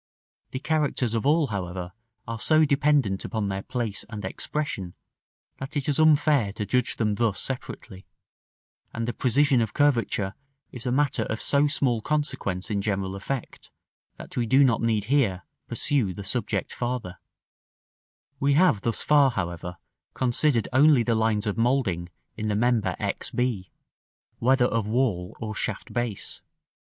The 0.49 0.57
characters 0.57 1.13
of 1.13 1.27
all, 1.27 1.45
however, 1.45 1.91
are 2.27 2.39
so 2.39 2.65
dependent 2.65 3.23
upon 3.23 3.49
their 3.49 3.61
place 3.61 4.03
and 4.09 4.25
expression, 4.25 4.95
that 5.59 5.77
it 5.77 5.87
is 5.87 5.99
unfair 5.99 6.51
to 6.53 6.65
judge 6.65 6.95
them 6.95 7.13
thus 7.13 7.39
separately; 7.39 8.07
and 8.95 9.07
the 9.07 9.13
precision 9.13 9.61
of 9.61 9.75
curvature 9.75 10.33
is 10.71 10.87
a 10.87 10.91
matter 10.91 11.21
of 11.25 11.39
so 11.39 11.67
small 11.67 12.01
consequence 12.01 12.71
in 12.71 12.81
general 12.81 13.13
effect, 13.15 13.69
that 14.17 14.35
we 14.35 14.47
need 14.47 14.65
not 14.65 14.81
here 14.89 15.43
pursue 15.67 16.15
the 16.15 16.23
subject 16.23 16.73
farther. 16.73 17.19
[Illustration: 18.39 18.39
Fig. 18.39 18.41
LIX.]§ 18.41 18.41
X. 18.41 18.41
We 18.41 18.53
have 18.75 18.81
thus 18.81 19.03
far, 19.03 19.29
however, 19.39 19.77
considered 20.15 20.67
only 20.73 21.03
the 21.03 21.13
lines 21.13 21.45
of 21.45 21.59
moulding 21.59 22.09
in 22.35 22.47
the 22.47 22.55
member 22.55 22.95
X 22.97 23.29
b, 23.29 23.69
whether 24.39 24.65
of 24.65 24.87
wall 24.87 25.37
or 25.39 25.53
shaft 25.53 25.93
base. 25.93 26.41